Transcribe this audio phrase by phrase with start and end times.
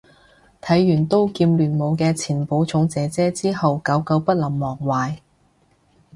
[0.59, 5.17] 睇完刀劍亂舞啲前寶塚姐姐之後久久不能忘懷